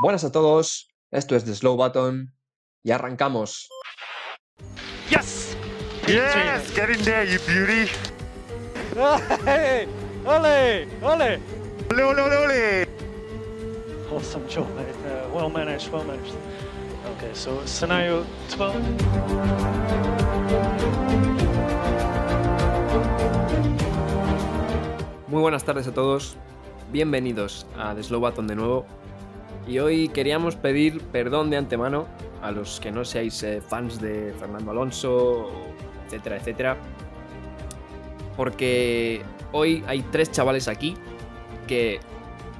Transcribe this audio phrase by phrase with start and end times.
[0.00, 2.32] Buenas a todos, esto es The Slow Button
[2.84, 3.68] y arrancamos.
[5.10, 5.56] Yes!
[6.06, 7.90] Yes, get in there, you beauty.
[9.44, 9.88] Hey!
[10.24, 10.86] Ole!
[11.02, 11.40] Ole!
[11.90, 12.88] Ole, ole, ole, ole.
[14.14, 14.94] Awesome job, mate.
[15.04, 16.36] Uh, well managed, well managed.
[17.16, 18.80] Okay, so scenario 12.
[25.26, 26.36] Muy buenas tardes a todos,
[26.92, 28.86] bienvenidos a The Slow Button de nuevo.
[29.68, 32.06] Y hoy queríamos pedir perdón de antemano
[32.40, 35.50] a los que no seáis eh, fans de Fernando Alonso,
[36.06, 36.76] etcétera, etcétera.
[38.34, 39.20] Porque
[39.52, 40.94] hoy hay tres chavales aquí
[41.66, 42.00] que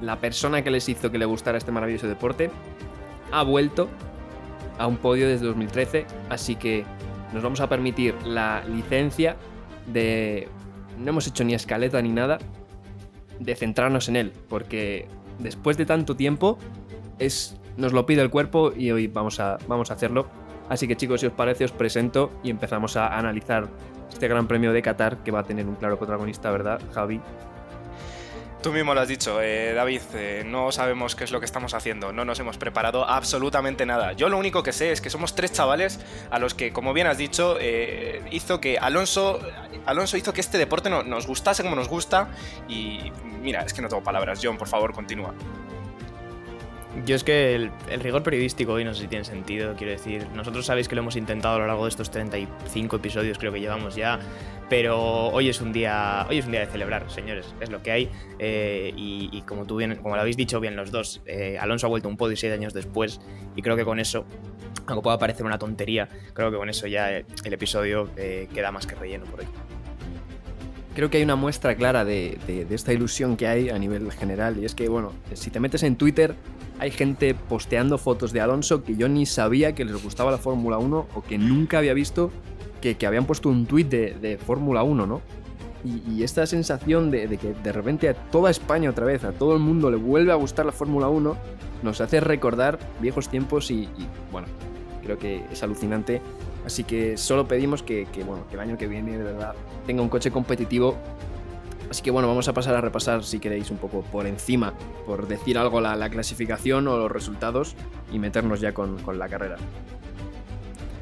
[0.01, 2.51] la persona que les hizo que le gustara este maravilloso deporte
[3.31, 3.89] ha vuelto
[4.77, 6.85] a un podio desde 2013, así que
[7.33, 9.35] nos vamos a permitir la licencia
[9.87, 10.47] de...
[10.99, 12.37] No hemos hecho ni escaleta ni nada,
[13.39, 15.07] de centrarnos en él, porque
[15.39, 16.59] después de tanto tiempo
[17.19, 20.27] es, nos lo pide el cuerpo y hoy vamos a, vamos a hacerlo.
[20.69, 23.67] Así que chicos, si os parece, os presento y empezamos a analizar
[24.11, 27.21] este Gran Premio de Qatar que va a tener un claro protagonista, ¿verdad, Javi?
[28.61, 31.73] Tú mismo lo has dicho, eh, David, eh, no sabemos qué es lo que estamos
[31.73, 34.11] haciendo, no nos hemos preparado absolutamente nada.
[34.11, 37.07] Yo lo único que sé es que somos tres chavales a los que, como bien
[37.07, 39.39] has dicho, eh, hizo que Alonso,
[39.85, 42.31] Alonso hizo que este deporte no- nos gustase como nos gusta
[42.67, 44.41] y mira, es que no tengo palabras.
[44.43, 45.33] John, por favor, continúa.
[47.05, 50.65] Yo es que el, rigor periodístico hoy no sé si tiene sentido, quiero decir, nosotros
[50.65, 53.95] sabéis que lo hemos intentado a lo largo de estos 35 episodios creo que llevamos
[53.95, 54.19] ya,
[54.69, 57.91] pero hoy es un día, hoy es un día de celebrar, señores, es lo que
[57.91, 61.87] hay eh, y, como tú bien, como lo habéis dicho bien los dos, eh, Alonso
[61.87, 63.21] ha vuelto un podio seis años después
[63.55, 64.25] y creo que con eso,
[64.85, 68.85] aunque pueda parecer una tontería, creo que con eso ya el episodio eh, queda más
[68.87, 69.47] que relleno por hoy.
[70.95, 74.57] Creo que hay una muestra clara de- de esta ilusión que hay a nivel general
[74.59, 76.35] y es que, bueno, si te metes en Twitter
[76.79, 80.77] hay gente posteando fotos de Alonso que yo ni sabía que les gustaba la Fórmula
[80.77, 82.31] 1 o que nunca había visto
[82.81, 85.21] que, que habían puesto un tweet de, de Fórmula 1, ¿no?
[85.83, 89.31] Y, y esta sensación de, de que de repente a toda España otra vez, a
[89.31, 91.37] todo el mundo le vuelve a gustar la Fórmula 1,
[91.83, 94.47] nos hace recordar viejos tiempos y, y, bueno,
[95.03, 96.21] creo que es alucinante.
[96.65, 100.01] Así que solo pedimos que, que, bueno, que el año que viene de verdad tenga
[100.01, 100.95] un coche competitivo.
[101.89, 104.73] Así que bueno, vamos a pasar a repasar si queréis un poco por encima,
[105.05, 107.75] por decir algo la, la clasificación o los resultados
[108.11, 109.57] y meternos ya con, con la carrera.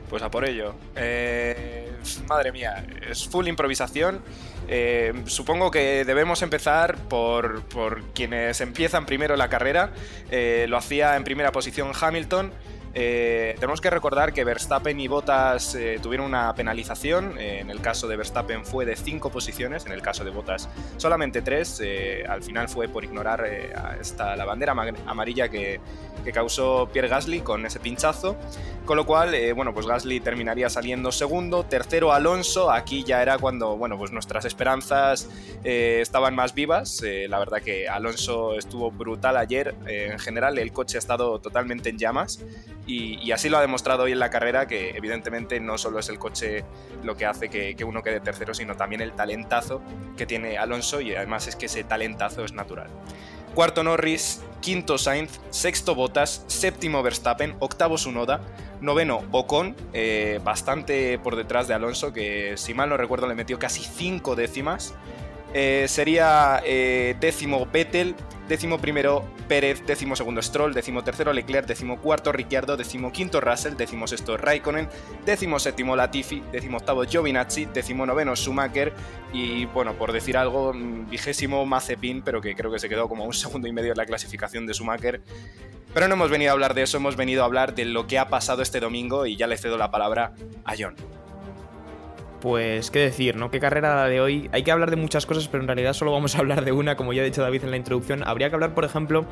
[0.09, 0.73] Pues a por ello.
[0.95, 1.91] Eh,
[2.29, 4.21] madre mía, es full improvisación.
[4.69, 9.91] Eh, supongo que debemos empezar por, por quienes empiezan primero la carrera.
[10.31, 12.51] Eh, lo hacía en primera posición Hamilton.
[12.93, 17.37] Eh, tenemos que recordar que Verstappen y Bottas eh, tuvieron una penalización.
[17.37, 20.67] Eh, en el caso de Verstappen fue de 5 posiciones, en el caso de Bottas
[20.97, 21.81] solamente 3.
[22.27, 23.47] al final fue por ignorar
[24.17, 25.79] la bandera ama- amarilla que,
[26.23, 28.35] que causó Pierre Gasly con ese pinchazo.
[28.85, 33.75] Con lo cual, bueno, pues Gasly terminaría saliendo segundo, tercero Alonso, aquí ya era cuando,
[33.75, 35.29] bueno, pues nuestras esperanzas
[35.65, 40.99] estaban más vivas, la verdad que Alonso estuvo brutal ayer, en general el coche ha
[40.99, 42.39] estado totalmente en llamas
[42.87, 46.17] y, así lo ha demostrado hoy en la carrera, que evidentemente no solo es el
[46.17, 46.63] coche
[47.03, 49.81] lo que hace que, que uno quede tercero, sino también el talentazo
[50.15, 52.87] que tiene Alonso y además es que ese talentazo es natural.
[53.53, 58.39] Cuarto Norris, quinto Sainz, sexto Bottas, séptimo Verstappen, octavo Sunoda,
[58.81, 63.57] noveno Ocon, eh, bastante por detrás de Alonso, que si mal no recuerdo le metió
[63.57, 64.93] casi cinco décimas.
[65.59, 68.13] Eh, sería eh, décimo Vettel,
[68.47, 73.75] décimo primero Pérez, décimo segundo Stroll, décimo tercero Leclerc, décimo cuarto Ricciardo, décimo quinto Russell,
[73.75, 74.87] décimo sexto Raikkonen,
[75.25, 78.93] décimo séptimo Latifi, décimo octavo Giovinazzi, décimo noveno Schumacher
[79.33, 83.25] y bueno, por decir algo, mm, vigésimo Mazepin, pero que creo que se quedó como
[83.25, 85.21] un segundo y medio en la clasificación de Schumacher.
[85.91, 88.19] Pero no hemos venido a hablar de eso, hemos venido a hablar de lo que
[88.19, 90.35] ha pasado este domingo y ya le cedo la palabra
[90.65, 90.95] a John.
[92.41, 93.49] Pues qué decir, ¿no?
[93.49, 94.49] Qué carrera de hoy.
[94.51, 96.95] Hay que hablar de muchas cosas, pero en realidad solo vamos a hablar de una,
[96.95, 98.23] como ya ha dicho David en la introducción.
[98.27, 99.25] Habría que hablar, por ejemplo,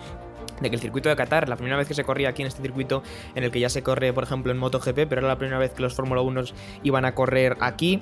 [0.59, 2.63] de que el circuito de Qatar, la primera vez que se corría aquí en este
[2.63, 3.03] circuito,
[3.35, 5.71] en el que ya se corre, por ejemplo, en MotoGP, pero era la primera vez
[5.71, 6.43] que los Fórmula 1
[6.83, 8.01] iban a correr aquí.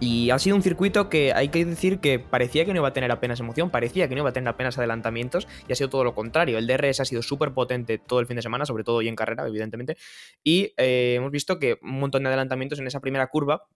[0.00, 2.92] Y ha sido un circuito que hay que decir que parecía que no iba a
[2.92, 6.02] tener apenas emoción, parecía que no iba a tener apenas adelantamientos, y ha sido todo
[6.02, 6.58] lo contrario.
[6.58, 9.16] El DRS ha sido súper potente todo el fin de semana, sobre todo hoy en
[9.16, 9.96] carrera, evidentemente.
[10.42, 13.68] Y eh, hemos visto que un montón de adelantamientos en esa primera curva,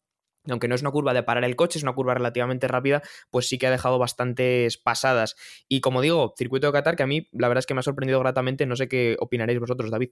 [0.49, 3.49] aunque no es una curva de parar el coche, es una curva relativamente rápida, pues
[3.49, 5.37] sí que ha dejado bastantes pasadas.
[5.69, 7.83] Y como digo, circuito de Qatar, que a mí la verdad es que me ha
[7.83, 10.11] sorprendido gratamente, no sé qué opinaréis vosotros, David.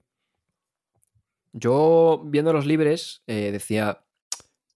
[1.53, 4.05] Yo, viendo los libres, eh, decía,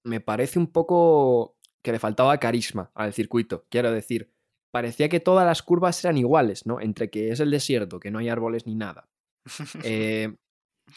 [0.02, 3.66] me parece un poco que le faltaba carisma al circuito.
[3.68, 4.32] Quiero decir,
[4.70, 6.80] parecía que todas las curvas eran iguales, ¿no?
[6.80, 9.08] Entre que es el desierto, que no hay árboles ni nada.
[9.84, 10.36] Eh,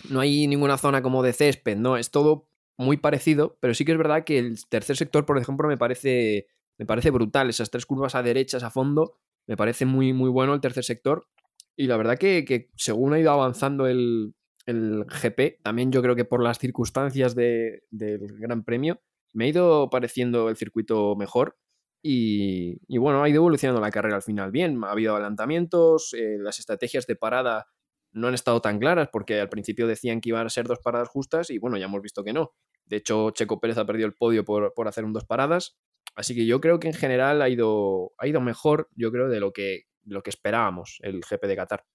[0.10, 1.98] no hay ninguna zona como de césped, ¿no?
[1.98, 2.50] Es todo
[2.84, 6.48] muy parecido, pero sí que es verdad que el tercer sector, por ejemplo, me parece,
[6.78, 7.50] me parece brutal.
[7.50, 11.28] Esas tres curvas a derechas, a fondo, me parece muy, muy bueno el tercer sector.
[11.76, 14.36] Y la verdad que, que según ha ido avanzando el,
[14.66, 19.02] el, GP, también yo creo que por las circunstancias de, del Gran Premio,
[19.34, 21.58] me ha ido pareciendo el circuito mejor.
[22.04, 24.84] Y, y, bueno, ha ido evolucionando la carrera al final bien.
[24.84, 27.68] Ha habido adelantamientos, eh, las estrategias de parada
[28.14, 31.10] no han estado tan claras porque al principio decían que iban a ser dos paradas
[31.10, 32.54] justas y bueno, ya hemos visto que no.
[32.86, 35.78] De hecho, Checo Pérez ha perdido el podio por, por hacer un dos paradas.
[36.16, 39.40] Así que yo creo que en general ha ido, ha ido mejor, yo creo, de
[39.40, 41.86] lo que, lo que esperábamos el GP de Qatar.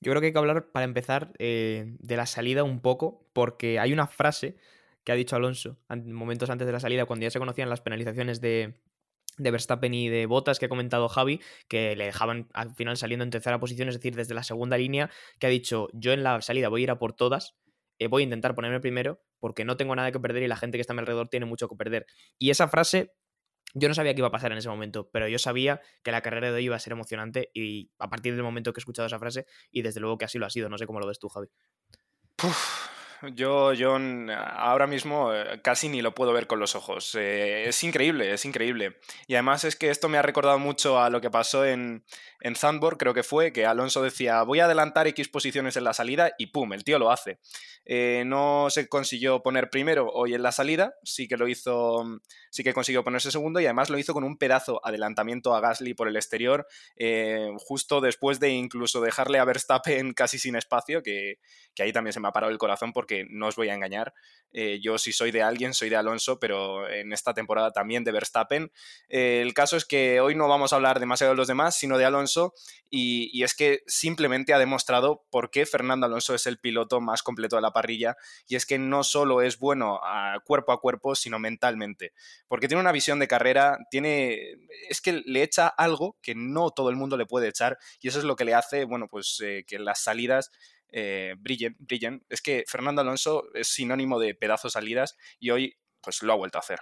[0.00, 3.78] Yo creo que hay que hablar, para empezar, eh, de la salida un poco, porque
[3.78, 4.56] hay una frase
[5.04, 8.40] que ha dicho Alonso momentos antes de la salida, cuando ya se conocían las penalizaciones
[8.40, 8.80] de,
[9.36, 13.24] de Verstappen y de Bottas que ha comentado Javi, que le dejaban al final saliendo
[13.24, 16.40] en tercera posición, es decir, desde la segunda línea, que ha dicho, yo en la
[16.42, 17.56] salida voy a ir a por todas,
[17.98, 20.78] eh, voy a intentar ponerme primero, porque no tengo nada que perder y la gente
[20.78, 22.06] que está a mi alrededor tiene mucho que perder.
[22.38, 23.12] Y esa frase
[23.74, 26.22] yo no sabía qué iba a pasar en ese momento, pero yo sabía que la
[26.22, 29.06] carrera de hoy iba a ser emocionante y a partir del momento que he escuchado
[29.06, 31.18] esa frase, y desde luego que así lo ha sido, no sé cómo lo ves
[31.18, 31.48] tú, Javi.
[33.22, 37.14] Yo, John, ahora mismo eh, casi ni lo puedo ver con los ojos.
[37.14, 38.96] Eh, es increíble, es increíble.
[39.26, 42.02] Y además es que esto me ha recordado mucho a lo que pasó en,
[42.40, 42.54] en
[42.96, 46.46] creo que fue, que Alonso decía, voy a adelantar X posiciones en la salida y
[46.46, 46.72] ¡pum!
[46.72, 47.40] El tío lo hace.
[47.84, 52.20] Eh, no se consiguió poner primero hoy en la salida, sí que lo hizo,
[52.50, 55.92] sí que consiguió ponerse segundo y además lo hizo con un pedazo adelantamiento a Gasly
[55.94, 56.66] por el exterior,
[57.58, 61.38] justo después de incluso dejarle a Verstappen casi sin espacio, que,
[61.74, 63.74] que ahí también se me ha parado el corazón porque que no os voy a
[63.74, 64.14] engañar,
[64.52, 68.12] eh, yo si soy de alguien, soy de Alonso, pero en esta temporada también de
[68.12, 68.72] Verstappen.
[69.08, 71.98] Eh, el caso es que hoy no vamos a hablar demasiado de los demás, sino
[71.98, 72.54] de Alonso,
[72.92, 77.56] y, es que simplemente ha demostrado por qué Fernando Alonso es el piloto más completo
[77.56, 78.16] de la parrilla,
[78.48, 82.12] y es que no solo es bueno a cuerpo a cuerpo, sino mentalmente,
[82.48, 84.56] porque tiene una visión de carrera, tiene,
[84.88, 88.18] es que le echa algo que no todo el mundo le puede echar, y eso
[88.18, 90.50] es lo que le hace, bueno, pues eh, que las salidas
[90.92, 92.24] eh, brillen, brillen.
[92.28, 96.58] Es que Fernando Alonso es sinónimo de pedazos salidas y hoy pues lo ha vuelto
[96.58, 96.80] a hacer.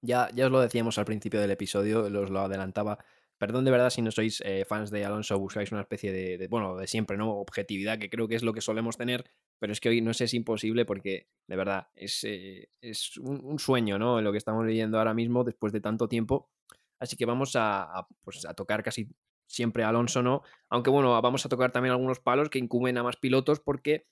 [0.00, 2.98] Ya, ya os lo decíamos al principio del episodio, os lo adelantaba.
[3.38, 6.76] Perdón de verdad si no sois eh, fans de Alonso, buscáis una especie de, bueno,
[6.76, 7.30] de siempre, ¿no?
[7.36, 9.30] Objetividad, que creo que es lo que solemos tener,
[9.60, 13.58] pero es que hoy no sé, es imposible porque, de verdad, es, eh, es un,
[13.60, 14.20] sueño, ¿no?
[14.20, 16.50] Lo que estamos viviendo ahora mismo después de tanto tiempo.
[16.98, 19.08] Así que vamos a, pues, a tocar casi
[19.48, 20.42] siempre Alonso no.
[20.68, 24.06] Aunque bueno, vamos a tocar también algunos palos que incumben a más pilotos porque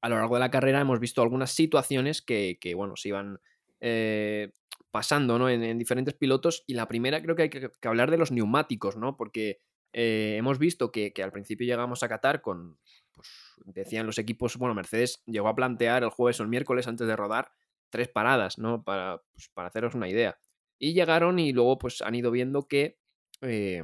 [0.00, 3.40] a lo largo de la carrera hemos visto algunas situaciones que, bueno, se iban
[3.80, 4.52] eh,
[4.90, 5.50] pasando ¿no?
[5.50, 6.64] en, diferentes pilotos.
[6.66, 9.16] Y la primera creo que hay que, hablar de los neumáticos, ¿no?
[9.16, 9.60] Porque
[9.92, 12.78] eh, hemos visto que, al principio llegamos a Qatar con,
[13.12, 13.28] pues,
[13.64, 17.16] decían los equipos, bueno, Mercedes llegó a plantear el jueves o el miércoles antes de
[17.16, 17.50] rodar
[17.90, 18.84] tres paradas, ¿no?
[18.84, 20.38] Para, pues, para haceros una idea.
[20.78, 22.98] Y llegaron y luego pues han ido viendo que
[23.40, 23.82] eh,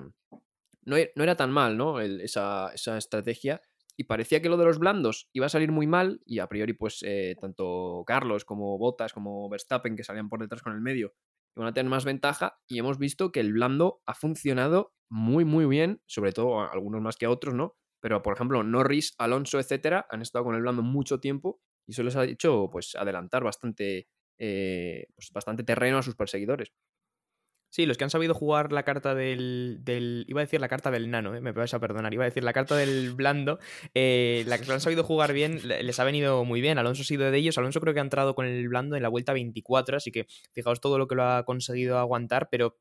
[0.84, 2.00] no, e, no era tan mal, ¿no?
[2.00, 3.62] esa, esa, estrategia.
[3.96, 6.20] Y parecía que lo de los blandos iba a salir muy mal.
[6.25, 10.62] Y a priori, pues, eh, tanto Carlos como Bottas como Verstappen, que salían por detrás
[10.62, 11.14] con el medio,
[11.56, 12.58] iban a tener más ventaja.
[12.67, 16.00] Y hemos visto que el blando ha funcionado muy, muy bien.
[16.06, 17.77] Sobre todo algunos más que otros, ¿no?
[18.01, 21.60] Pero, por ejemplo, Norris, Alonso, etcétera, han estado con el blando mucho tiempo.
[21.86, 24.08] Y eso les ha hecho, pues, adelantar bastante,
[24.39, 26.72] eh, pues, bastante terreno a sus perseguidores.
[27.72, 30.26] Sí, los que han sabido jugar la carta del.
[30.29, 32.12] iba a decir la carta del nano, eh, me vais a perdonar.
[32.12, 33.60] Iba a decir la carta del blando.
[33.94, 36.76] Eh, la que han sabido jugar bien, les ha venido muy bien.
[36.76, 37.56] Alonso ha sido de ellos.
[37.56, 40.82] Alonso creo que ha entrado con el blando en la vuelta 24, así que fijaos
[40.82, 42.76] todo lo que lo ha conseguido aguantar, pero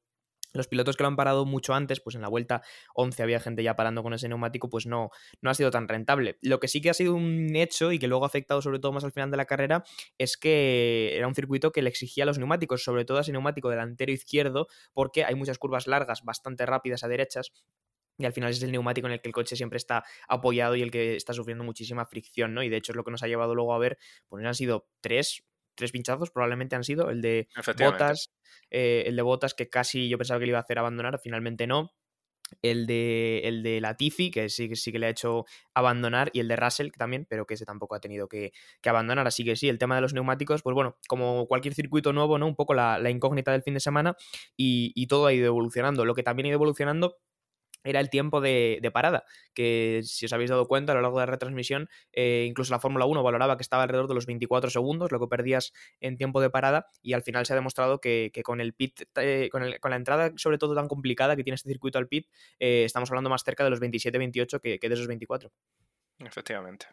[0.53, 2.61] los pilotos que lo han parado mucho antes, pues en la vuelta
[2.95, 5.09] 11 había gente ya parando con ese neumático, pues no,
[5.41, 6.37] no ha sido tan rentable.
[6.41, 8.91] Lo que sí que ha sido un hecho y que luego ha afectado sobre todo
[8.91, 9.83] más al final de la carrera
[10.17, 14.11] es que era un circuito que le exigía los neumáticos, sobre todo ese neumático delantero
[14.11, 17.51] izquierdo, porque hay muchas curvas largas, bastante rápidas a derechas,
[18.17, 20.81] y al final es el neumático en el que el coche siempre está apoyado y
[20.81, 22.63] el que está sufriendo muchísima fricción, ¿no?
[22.63, 23.97] Y de hecho es lo que nos ha llevado luego a ver,
[24.29, 25.43] pues han sido tres,
[25.75, 27.47] tres pinchazos probablemente han sido, el de
[27.79, 28.31] Botas,
[28.69, 31.67] eh, el de Botas que casi yo pensaba que le iba a hacer abandonar, finalmente
[31.67, 31.91] no.
[32.61, 36.49] El de, el de Latifi, que sí, sí que le ha hecho abandonar, y el
[36.49, 38.51] de Russell también, pero que ese tampoco ha tenido que,
[38.83, 39.25] abandonar.
[39.25, 42.47] Así que sí, el tema de los neumáticos, pues bueno, como cualquier circuito nuevo, ¿no?
[42.47, 44.17] Un poco la, incógnita del fin de semana
[44.57, 46.03] y, y todo ha ido evolucionando.
[46.03, 47.19] Lo que también ha ido evolucionando
[47.83, 49.23] era el tiempo de, de, parada,
[49.53, 52.79] que si os habéis dado cuenta a lo largo de la retransmisión, eh, incluso la
[52.79, 56.41] Fórmula 1 valoraba que estaba alrededor de los 24 segundos, lo que perdías en tiempo
[56.41, 59.63] de parada, y al final se ha demostrado que, que con el pit, eh, con,
[59.63, 62.27] el, con, la entrada sobre todo tan complicada que tiene este circuito al pit,
[62.59, 65.51] eh, estamos hablando más cerca de los 27-28 que, que de esos 24.
[66.19, 66.87] Efectivamente.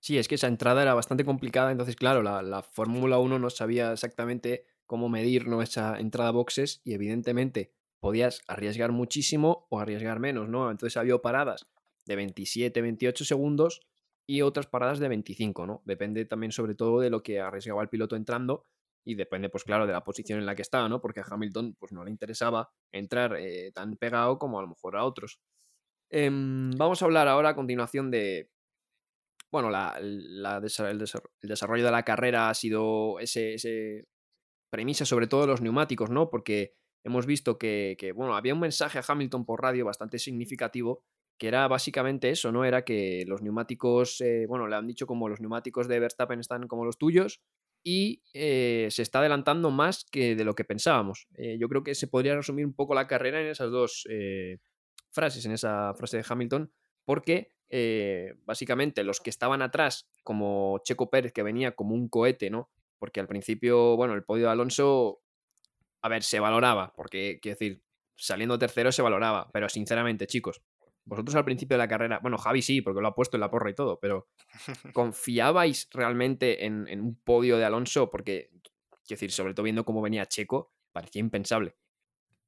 [0.00, 3.50] Sí, es que esa entrada era bastante complicada, entonces claro, la, la Fórmula 1 no
[3.50, 5.60] sabía exactamente cómo medir ¿no?
[5.60, 10.70] esa entrada a boxes y evidentemente podías arriesgar muchísimo o arriesgar menos, ¿no?
[10.70, 11.66] Entonces había paradas
[12.06, 13.80] de 27, 28 segundos
[14.26, 15.82] y otras paradas de 25, ¿no?
[15.84, 18.64] Depende también sobre todo de lo que arriesgaba el piloto entrando
[19.04, 21.00] y depende, pues claro, de la posición en la que estaba, ¿no?
[21.00, 24.96] Porque a Hamilton pues no le interesaba entrar eh, tan pegado como a lo mejor
[24.96, 25.40] a otros.
[26.10, 28.50] Eh, vamos a hablar ahora a continuación de...
[29.50, 30.98] Bueno, la, la, el,
[31.40, 34.06] desarrollo de la carrera ha sido ese, ese
[34.70, 36.28] premisa sobre todo de los neumáticos, ¿no?
[36.28, 36.74] Porque
[37.04, 41.02] hemos visto que, que, bueno, había un mensaje a Hamilton por radio bastante significativo,
[41.38, 42.64] que era básicamente eso, ¿no?
[42.64, 46.66] Era que los neumáticos, eh, bueno, le han dicho como los neumáticos de Verstappen están
[46.66, 47.40] como los tuyos
[47.84, 51.28] y eh, se está adelantando más que de lo que pensábamos.
[51.34, 54.06] Eh, yo creo que se podría resumir un poco la carrera en esas dos
[55.10, 56.72] frases, en esa frase de Hamilton,
[57.04, 57.52] porque
[58.44, 62.70] básicamente los que estaban atrás, como Checo Pérez, que venía como un cohete, ¿no?
[62.98, 65.20] Porque al principio, bueno, el podio de Alonso
[66.02, 67.82] a ver, se valoraba, porque, quiero decir,
[68.16, 70.62] saliendo tercero se valoraba, pero sinceramente, chicos,
[71.04, 73.50] vosotros al principio de la carrera, bueno, Javi sí, porque lo ha puesto en la
[73.50, 74.28] porra y todo, pero
[74.92, 78.10] ¿confiabais realmente en, en un podio de Alonso?
[78.10, 78.50] Porque,
[79.06, 81.76] quiero decir, sobre todo viendo cómo venía Checo, parecía impensable.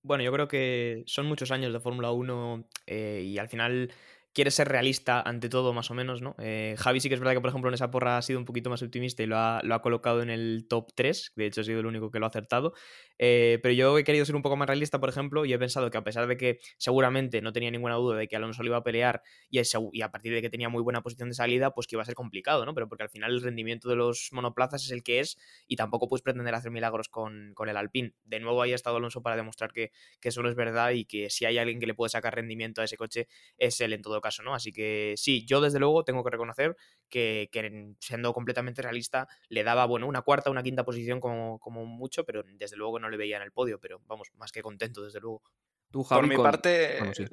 [0.03, 3.93] Bueno, yo creo que son muchos años de Fórmula 1 eh, y al final
[4.33, 6.37] quiere ser realista ante todo, más o menos, ¿no?
[6.39, 8.45] Eh, Javi sí que es verdad que, por ejemplo, en esa porra ha sido un
[8.45, 11.63] poquito más optimista y lo ha, lo ha colocado en el top 3, de hecho
[11.63, 12.73] ha sido el único que lo ha acertado,
[13.19, 15.91] eh, pero yo he querido ser un poco más realista, por ejemplo, y he pensado
[15.91, 18.79] que a pesar de que seguramente no tenía ninguna duda de que Alonso lo iba
[18.79, 21.97] a pelear y, a partir de que tenía muy buena posición de salida, pues que
[21.97, 22.73] iba a ser complicado, ¿no?
[22.75, 26.09] Pero porque al final el rendimiento de los monoplazas es el que es y tampoco
[26.09, 28.15] puedes pretender hacer milagros con, con el Alpine.
[28.25, 31.05] De nuevo ahí ha estado Alonso para demostrar que, que eso no es verdad y
[31.05, 34.03] que si hay alguien que le puede sacar rendimiento a ese coche es él en
[34.03, 34.55] todo caso, ¿no?
[34.55, 36.77] Así que sí, yo desde luego tengo que reconocer
[37.09, 41.85] que, que siendo completamente realista le daba, bueno, una cuarta, una quinta posición como, como
[41.87, 44.63] mucho, pero desde luego que no le veía en el podio, pero vamos, más que
[44.63, 45.43] contento desde luego.
[45.91, 46.45] Tú, Javi, por mi con...
[46.45, 47.25] parte, bueno, sí.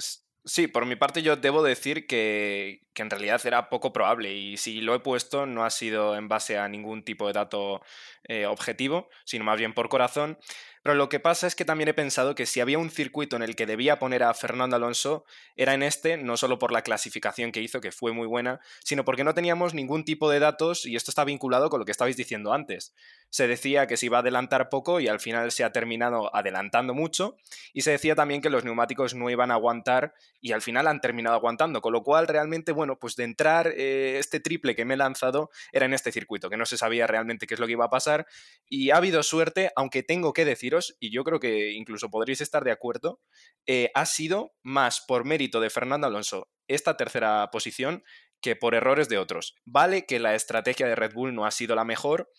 [0.46, 0.68] sí.
[0.68, 4.82] por mi parte yo debo decir que, que, en realidad era poco probable y si
[4.82, 7.82] lo he puesto no ha sido en base a ningún tipo de dato
[8.24, 10.40] eh, objetivo, sino más bien por corazón.
[10.88, 13.42] Pero lo que pasa es que también he pensado que si había un circuito en
[13.42, 15.26] el que debía poner a Fernando Alonso,
[15.58, 19.04] era en este, no solo por la clasificación que hizo, que fue muy buena, sino
[19.04, 22.16] porque no teníamos ningún tipo de datos y esto está vinculado con lo que estabais
[22.16, 22.94] diciendo antes.
[23.30, 26.94] Se decía que se iba a adelantar poco y al final se ha terminado adelantando
[26.94, 27.38] mucho
[27.74, 31.02] y se decía también que los neumáticos no iban a aguantar y al final han
[31.02, 34.94] terminado aguantando, con lo cual realmente, bueno, pues de entrar eh, este triple que me
[34.94, 37.74] he lanzado era en este circuito, que no se sabía realmente qué es lo que
[37.74, 38.26] iba a pasar
[38.70, 42.64] y ha habido suerte, aunque tengo que deciros y yo creo que incluso podréis estar
[42.64, 43.20] de acuerdo,
[43.66, 48.04] eh, ha sido más por mérito de Fernando Alonso esta tercera posición
[48.42, 49.56] que por errores de otros.
[49.66, 52.30] Vale que la estrategia de Red Bull no ha sido la mejor,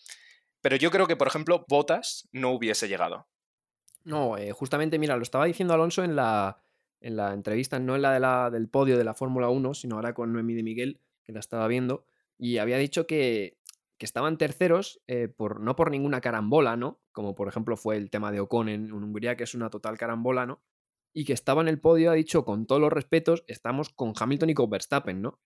[0.61, 3.27] pero yo creo que, por ejemplo, Bottas no hubiese llegado.
[4.03, 6.61] No, eh, justamente, mira, lo estaba diciendo Alonso en la,
[7.01, 9.95] en la entrevista, no en la, de la del podio de la Fórmula 1, sino
[9.95, 12.05] ahora con Noemí de Miguel, que la estaba viendo,
[12.37, 13.59] y había dicho que
[13.99, 17.01] que estaban terceros eh, por, no por ninguna carambola, ¿no?
[17.11, 20.45] Como por ejemplo fue el tema de Ocon en, Hungría, que es una total carambola,
[20.45, 20.63] ¿no?
[21.13, 24.49] Y que estaba en el podio, ha dicho, con todos los respetos, estamos con Hamilton
[24.49, 25.41] y con Verstappen, ¿no?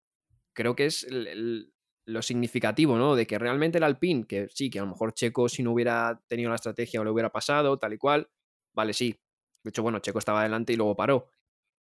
[0.54, 1.73] Creo que es el,
[2.06, 3.16] lo significativo, ¿no?
[3.16, 6.22] De que realmente el Alpine, que sí, que a lo mejor Checo si no hubiera
[6.28, 8.30] tenido la estrategia o le hubiera pasado, tal y cual,
[8.76, 9.16] vale, sí.
[9.64, 11.30] De hecho, bueno, Checo estaba adelante y luego paró.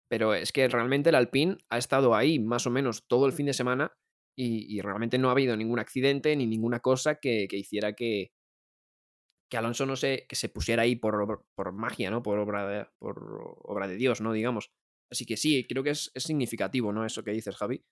[0.09, 3.45] Pero es que realmente el Alpine ha estado ahí más o menos todo el fin
[3.45, 3.93] de semana
[4.35, 8.31] y, realmente no ha habido ningún accidente ni ninguna cosa que, que hiciera que,
[9.49, 12.23] que Alonso no se, que se pusiera ahí por, por magia, ¿no?
[12.23, 14.31] Por obra, de, por obra de Dios, ¿no?
[14.31, 14.71] Digamos.
[15.11, 17.05] Así que sí, creo que es, es significativo, ¿no?
[17.05, 17.83] Eso que dices, Javi.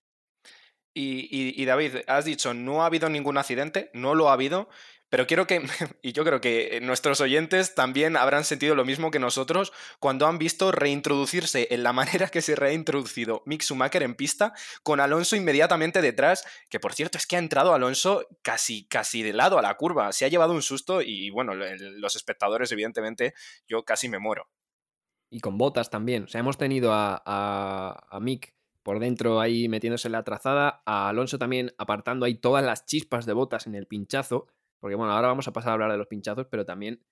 [1.00, 4.68] Y, David, has dicho, no ha habido ningún accidente, no lo ha habido,
[5.10, 5.62] pero quiero que,
[6.02, 10.40] y yo creo que nuestros oyentes también habrán sentido lo mismo que nosotros cuando han
[10.40, 16.02] visto reintroducirse en la manera que se reintroducido Mick Schumacher en pista con Alonso inmediatamente
[16.02, 19.76] detrás, que por cierto es que ha entrado Alonso casi, casi de lado a la
[19.76, 23.36] curva, se ha llevado un susto y bueno, los espectadores evidentemente
[23.68, 24.50] yo casi me muero.
[25.30, 28.57] Y con botas también, o sea, hemos tenido a, a Mick
[28.88, 33.26] por dentro ahí metiéndose en la trazada, a Alonso también apartando ahí todas las chispas
[33.26, 34.48] de botas en el pinchazo,
[34.80, 37.04] porque bueno, ahora vamos a pasar a hablar de los pinchazos, pero también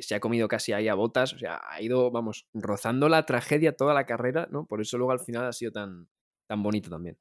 [0.00, 3.76] se ha comido casi ahí a botas, o sea, ha ido, vamos, rozando la tragedia
[3.76, 4.64] toda la carrera, ¿no?
[4.64, 6.08] Por eso luego al final ha sido tan,
[6.46, 7.18] tan bonito también.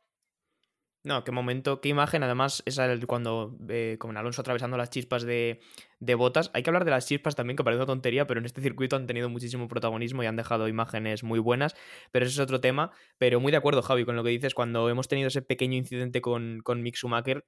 [1.07, 2.21] No, qué momento, qué imagen.
[2.23, 5.61] Además, es el, cuando eh, con Alonso atravesando las chispas de,
[6.01, 6.51] de, botas.
[6.53, 8.97] Hay que hablar de las chispas también, que parece una tontería, pero en este circuito
[8.97, 11.75] han tenido muchísimo protagonismo y han dejado imágenes muy buenas.
[12.11, 12.91] Pero eso es otro tema.
[13.17, 14.53] Pero muy de acuerdo, Javi, con lo que dices.
[14.53, 17.45] Cuando hemos tenido ese pequeño incidente con, con Mick Schumacher,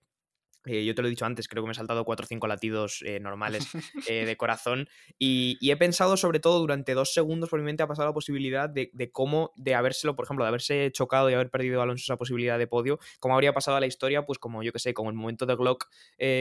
[0.65, 2.47] eh, yo te lo he dicho antes, creo que me he saltado 4 o 5
[2.47, 3.67] latidos eh, normales
[4.09, 4.89] eh, de corazón.
[5.17, 8.13] Y, y, he pensado, sobre todo, durante dos segundos, por mi mente ha pasado la
[8.13, 11.83] posibilidad de, de, cómo, de habérselo, por ejemplo, de haberse chocado y haber perdido a
[11.83, 14.79] Alonso esa posibilidad de podio, cómo habría pasado a la historia, pues como yo que
[14.79, 15.87] sé, como el momento de Glock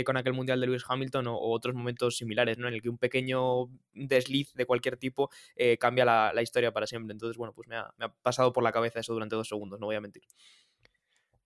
[0.05, 2.69] con aquel mundial de Lewis Hamilton o, o, otros momentos similares, ¿no?
[2.69, 5.31] En el que un pequeño desliz de cualquier tipo
[5.79, 7.13] cambia la, la, historia para siempre.
[7.13, 9.79] Entonces, bueno, pues me ha, me ha pasado por la cabeza eso durante dos segundos,
[9.79, 10.25] no voy a mentir.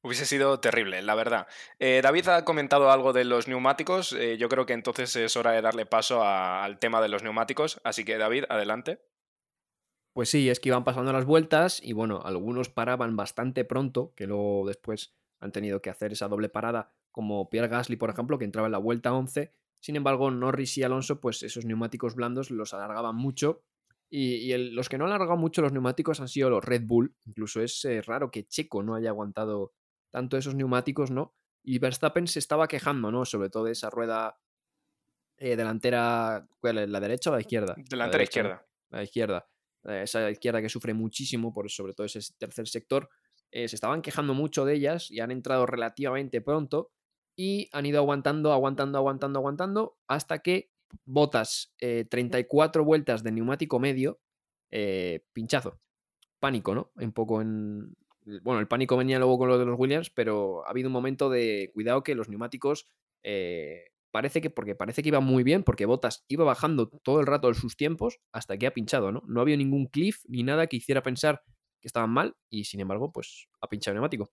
[0.04, 1.47] Hubiese sido terrible, la verdad.
[1.78, 4.12] Eh, David ha comentado algo de los neumáticos.
[4.12, 7.80] Eh, yo creo que entonces es hora de darle paso al tema de los neumáticos.
[7.85, 9.00] Así que, David, adelante.
[10.12, 14.26] Pues sí, es que iban pasando las vueltas y bueno, algunos paraban bastante pronto, que
[14.26, 18.44] luego después han tenido que hacer esa doble parada, como Pierre Gasly, por ejemplo, que
[18.44, 19.54] entraba en la vuelta 11.
[19.80, 23.62] Sin embargo, Norris y Alonso, pues esos neumáticos blandos los alargaban mucho.
[24.11, 27.14] Y, los que no han alargado mucho los neumáticos han sido los Red Bull.
[27.25, 29.73] Incluso es eh, raro que Checo no haya aguantado
[30.12, 31.35] tanto esos neumáticos, ¿no?
[31.64, 33.25] Y Verstappen se estaba quejando, ¿no?
[33.25, 34.38] Sobre todo de esa rueda
[35.38, 36.88] eh, delantera, ¿cuál es?
[36.88, 37.75] ¿La derecha o la izquierda?
[37.75, 38.66] Delantera la derecha, izquierda.
[38.90, 38.97] ¿no?
[38.99, 39.49] La izquierda.
[39.85, 43.09] Eh, esa izquierda que sufre muchísimo, por sobre todo ese tercer sector.
[43.50, 46.90] Eh, se estaban quejando mucho de ellas y han entrado relativamente pronto
[47.37, 50.71] y han ido aguantando, aguantando, aguantando, aguantando hasta que
[51.04, 54.21] botas 34 vueltas de neumático medio,
[55.33, 55.81] pinchazo.
[56.38, 56.92] Pánico, ¿no?
[56.97, 57.95] Un poco en,
[58.43, 61.31] bueno, el pánico venía luego con lo de los Williams, pero ha habido un momento
[61.31, 62.88] de cuidado que los neumáticos
[63.23, 67.26] eh, parece que, porque parece que iba muy bien, porque Botas iba bajando todo el
[67.26, 69.23] rato sus tiempos hasta que ha pinchado, ¿no?
[69.26, 71.43] No había ningún cliff ni nada que hiciera pensar
[71.81, 74.31] que estaban mal y sin embargo, pues ha pinchado el neumático.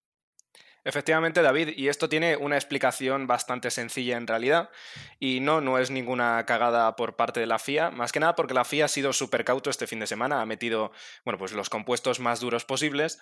[0.86, 4.70] Efectivamente, David, y esto tiene una explicación bastante sencilla en realidad,
[5.20, 8.54] y no, no es ninguna cagada por parte de la FIA, más que nada porque
[8.54, 10.94] la FIA ha sido súper cauto este fin de semana, ha metido,
[11.26, 13.20] bueno, pues los compuestos más duros posibles.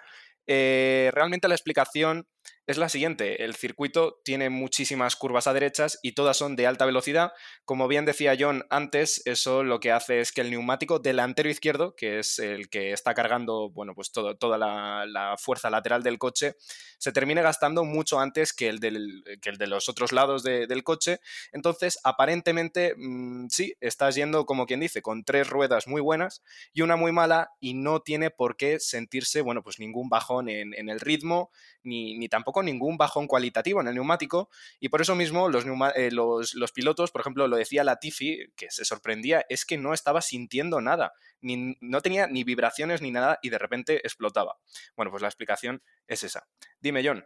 [0.48, 2.26] Eh, realmente la explicación
[2.68, 3.46] es la siguiente.
[3.46, 7.32] El circuito tiene muchísimas curvas a derechas y todas son de alta velocidad.
[7.64, 11.96] Como bien decía John antes, eso lo que hace es que el neumático delantero izquierdo,
[11.96, 16.56] que es el que está cargando bueno, pues todo, toda la, fuerza lateral del coche,
[16.98, 20.68] se termine gastando mucho antes que el, del, que el de los otros lados de,
[20.68, 21.20] del coche.
[21.54, 26.82] Entonces, aparentemente, mmm, sí, estás yendo, como quien dice, con tres ruedas muy buenas y
[26.82, 31.00] una muy mala y no tiene por qué sentirse, bueno, pues ningún bajón en, el
[31.00, 31.52] ritmo,
[31.84, 36.12] ni, ni tampoco ningún bajón cualitativo en el neumático y por eso mismo los, eh,
[36.12, 40.22] los, los, pilotos, por ejemplo, lo decía Latifi, que se sorprendía, es que no estaba
[40.22, 44.60] sintiendo nada, ni, no tenía ni vibraciones ni nada y de repente explotaba.
[44.96, 46.48] Bueno, pues la explicación es esa.
[46.80, 47.26] Dime, John.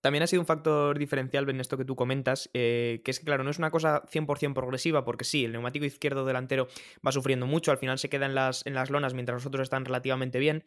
[0.00, 3.26] También ha sido un factor diferencial en esto que tú comentas, eh, que es que,
[3.26, 6.66] claro, no es una cosa 100% progresiva, porque sí, el neumático izquierdo delantero
[7.06, 9.62] va sufriendo mucho, al final se queda en las, en las lonas mientras los otros
[9.62, 10.64] están relativamente bien,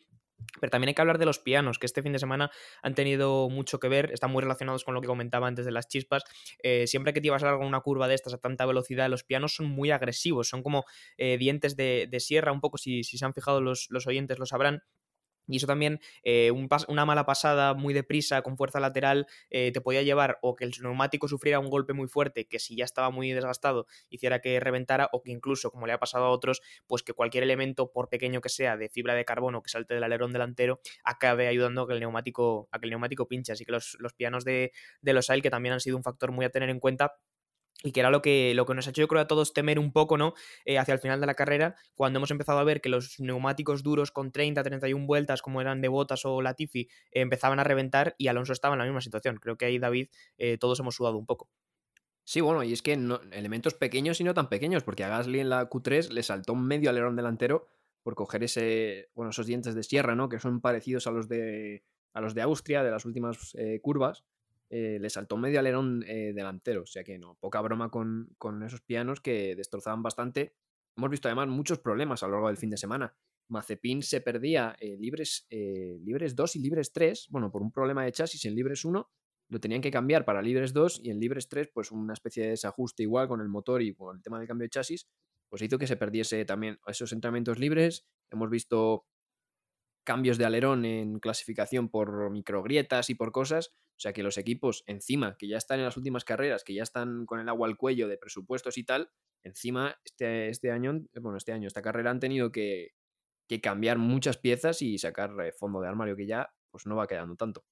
[0.59, 2.51] pero también hay que hablar de los pianos, que este fin de semana
[2.81, 5.87] han tenido mucho que ver, están muy relacionados con lo que comentaba antes de las
[5.87, 6.23] chispas.
[6.61, 9.23] Eh, siempre que te ibas a largo una curva de estas a tanta velocidad, los
[9.23, 10.85] pianos son muy agresivos, son como
[11.17, 14.45] eh, dientes de, sierra, un poco, si, si se han fijado los, los oyentes lo
[14.45, 14.83] sabrán.
[15.47, 19.81] Y eso también, eh, un una mala pasada muy deprisa, con fuerza lateral, eh, te
[19.81, 23.09] podía llevar o que el neumático sufriera un golpe muy fuerte, que si ya estaba
[23.11, 27.03] muy desgastado, hiciera que reventara, o que incluso, como le ha pasado a otros, pues
[27.03, 30.33] que cualquier elemento, por pequeño que sea, de fibra de carbono que salte del alerón
[30.33, 33.53] delantero, acabe ayudando a que el neumático, que el neumático pinche.
[33.53, 36.31] Así que los, los pianos de, de los AIL, que también han sido un factor
[36.31, 37.13] muy a tener en cuenta,
[37.83, 39.77] y que era lo que, lo que nos ha hecho yo creo a todos temer
[39.77, 40.33] un poco, ¿no?
[40.65, 43.83] Eh, hacia el final de la carrera, cuando hemos empezado a ver que los neumáticos
[43.83, 48.27] duros con 30, 31 vueltas, como eran de Botas o Latifi, empezaban a reventar y
[48.27, 49.37] Alonso estaba en la misma situación.
[49.37, 50.07] Creo que ahí, David,
[50.37, 51.49] eh, todos hemos sudado un poco.
[52.23, 55.41] Sí, bueno, y es que no, elementos pequeños y no tan pequeños, porque a Gasly
[55.41, 57.67] en la Q3 le saltó medio alerón delantero
[58.01, 60.29] por coger ese, bueno, esos dientes de sierra, ¿no?
[60.29, 61.83] Que son parecidos a los de,
[62.13, 64.23] a los de Austria, de las últimas eh, curvas
[64.75, 66.81] eh, le saltó medio alerón eh, delantero.
[66.81, 70.55] O sea que no, poca broma con, con, esos pianos que destrozaban bastante.
[70.97, 73.15] Hemos visto además muchos problemas a lo largo del fin de semana.
[73.49, 78.13] Mazepin se perdía eh, libres, libres 2 y libres 3, bueno, por un problema de
[78.13, 79.11] chasis en libres 1,
[79.49, 82.49] lo tenían que cambiar para libres 2 y en libres 3, pues una especie de
[82.49, 85.07] desajuste igual con el motor y con el tema del cambio de chasis,
[85.49, 88.07] pues hizo que se perdiese también esos entrenamientos libres.
[88.31, 89.05] Hemos visto
[90.03, 93.73] cambios de alerón en clasificación por microgrietas y por cosas.
[93.95, 96.83] O sea que los equipos, encima, que ya están en las últimas carreras, que ya
[96.83, 99.11] están con el agua al cuello de presupuestos y tal,
[99.43, 102.91] encima este, este año, bueno, este año, esta carrera han tenido que,
[103.47, 107.07] que cambiar muchas piezas y sacar eh, fondo de armario que ya pues no va
[107.07, 107.63] quedando tanto.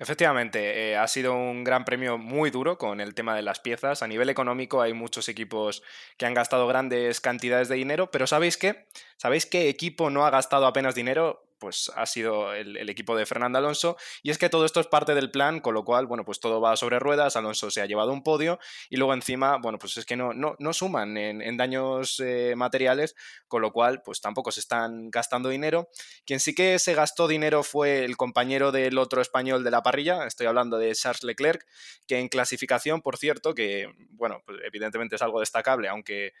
[0.00, 4.02] Efectivamente, eh, ha sido un gran premio muy duro con el tema de las piezas.
[4.02, 5.82] A nivel económico hay muchos equipos
[6.16, 8.86] que han gastado grandes cantidades de dinero, pero ¿sabéis qué?
[9.16, 11.47] ¿Sabéis qué equipo no ha gastado apenas dinero?
[11.58, 13.96] Pues ha sido el, equipo de Fernando Alonso.
[14.22, 16.60] Y es que todo esto es parte del plan, con lo cual, bueno, pues todo
[16.60, 20.06] va sobre ruedas, Alonso se ha llevado un podio y luego encima, bueno, pues es
[20.06, 23.16] que no, no, no suman en, daños eh, materiales,
[23.48, 25.88] con lo cual, pues tampoco se están gastando dinero.
[26.24, 30.26] Quien sí que se gastó dinero fue el compañero del otro español de la parrilla,
[30.26, 31.66] estoy hablando de Charles Leclerc,
[32.06, 36.32] que en clasificación, por cierto, que, bueno, pues evidentemente es algo destacable, aunque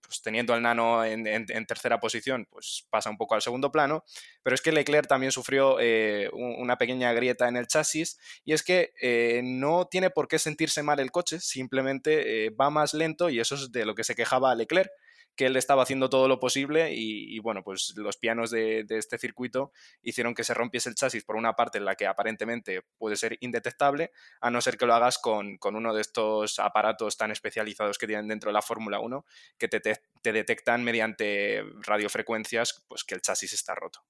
[0.00, 4.04] pues teniendo al Nano en, tercera posición, pues pasa un poco al segundo plano.
[4.42, 8.62] Pero es que Leclerc también sufrió eh, una pequeña grieta en el chasis y es
[8.62, 13.30] que eh, no tiene por qué sentirse mal el coche, simplemente eh, va más lento
[13.30, 14.90] y eso es de lo que se quejaba Leclerc
[15.36, 19.70] que él estaba haciendo todo lo posible y, bueno, pues los pianos de, este circuito
[20.02, 23.36] hicieron que se rompiese el chasis por una parte en la que aparentemente puede ser
[23.40, 28.06] indetectable, a no ser que lo hagas con, uno de estos aparatos tan especializados que
[28.06, 29.24] tienen dentro de la Fórmula 1
[29.58, 34.00] que te, detectan mediante radiofrecuencias pues que el chasis está roto.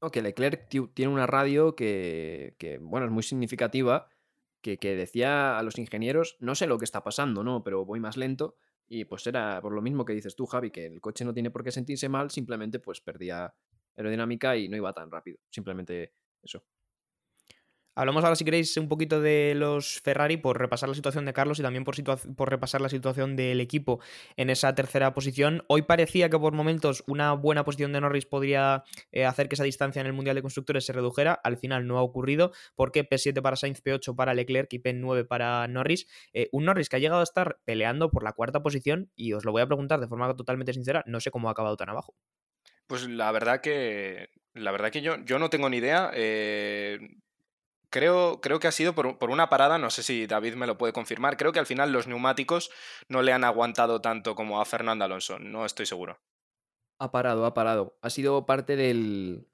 [0.00, 4.08] Ok, Leclerc tiene una radio que, bueno, es muy significativa,
[4.60, 7.64] que, que decía a los ingenieros, no sé lo que está pasando, ¿no?
[7.64, 8.56] Pero voy más lento
[8.88, 11.50] y pues era por lo mismo que dices tú, Javi, que el coche no tiene
[11.50, 13.54] por qué sentirse mal, simplemente pues perdía
[13.96, 15.38] aerodinámica y no iba tan rápido.
[15.50, 16.64] Simplemente eso.
[17.98, 21.58] Hablamos ahora, si queréis, un poquito de los Ferrari por repasar la situación de Carlos
[21.58, 21.96] y también por,
[22.36, 23.98] por repasar la situación del equipo
[24.36, 25.64] en esa tercera posición.
[25.66, 29.64] Hoy parecía que por momentos una buena posición de Norris podría eh, hacer que esa
[29.64, 31.40] distancia en el Mundial de Constructores se redujera.
[31.42, 35.66] Al final no ha ocurrido porque P7 para Sainz, P8 para Leclerc y P9 para
[35.66, 36.06] Norris.
[36.32, 39.44] Eh, un Norris que ha llegado a estar peleando por la cuarta posición y os
[39.44, 42.14] lo voy a preguntar de forma totalmente sincera, no sé cómo ha acabado tan abajo.
[42.86, 46.12] Pues la verdad que la verdad que yo, yo no tengo ni idea.
[46.14, 47.00] Eh,
[47.90, 50.76] Creo, creo, que ha sido por, por, una parada, no sé si David me lo
[50.76, 52.70] puede confirmar, creo que al final los neumáticos
[53.08, 56.20] no le han aguantado tanto como a Fernando Alonso, no estoy seguro.
[56.98, 57.96] Ha parado, ha parado.
[58.02, 59.48] Ha sido parte del,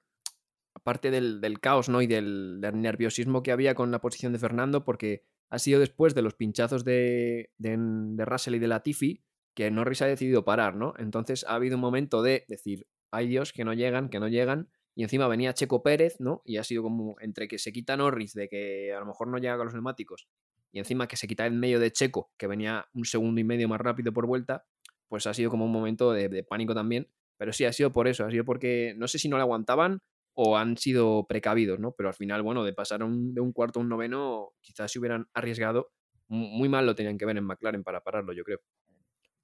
[0.83, 2.03] parte del, del caos ¿no?
[2.03, 6.23] y del, nerviosismo que había con la posición de Fernando, porque ha sido después de
[6.23, 10.95] los pinchazos de, de, de Russell y de Latifi que Norris ha decidido parar, ¿no?
[10.99, 14.69] Entonces ha habido un momento de decir, ay Dios, que no llegan, que no llegan,
[14.95, 16.43] y encima venía Checo Pérez, ¿no?
[16.45, 19.39] Y ha sido como entre que se quita Norris de que a lo mejor no
[19.39, 20.29] llega con los neumáticos
[20.75, 23.69] y encima que se quita en medio de Checo, que venía un segundo y medio
[23.69, 24.65] más rápido por vuelta,
[25.09, 27.09] pues ha sido como un momento de, pánico también.
[27.37, 30.01] Pero sí, ha sido por eso, ha sido porque no sé si no le aguantaban
[30.33, 31.93] o han sido precavidos, ¿no?
[31.93, 35.29] Pero al final, bueno, de pasar de un cuarto a un noveno, quizás se hubieran
[35.33, 35.93] arriesgado.
[36.27, 38.61] Muy mal lo tenían que ver en McLaren para pararlo, yo creo.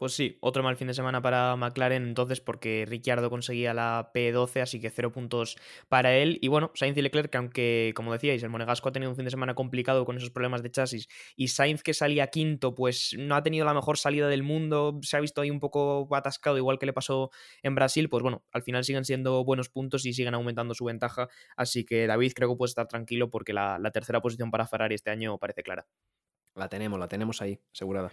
[0.01, 4.63] Pues sí, otro mal fin de semana para McLaren entonces porque Ricciardo conseguía la P12,
[4.63, 5.59] así que cero puntos
[5.91, 6.39] para él.
[6.41, 9.31] Y bueno, Sainz y Leclerc, aunque como decíais, el Monegasco ha tenido un fin de
[9.31, 13.43] semana complicado con esos problemas de chasis y Sainz que salía quinto, pues no ha
[13.43, 16.87] tenido la mejor salida del mundo, se ha visto ahí un poco atascado igual que
[16.87, 17.31] le pasó
[17.63, 21.29] en Brasil, pues bueno, al final siguen siendo buenos puntos y siguen aumentando su ventaja.
[21.57, 24.95] Así que David creo que puede estar tranquilo porque la, la tercera posición para Ferrari
[24.95, 25.87] este año parece clara.
[26.55, 28.11] La tenemos, la tenemos ahí, asegurada.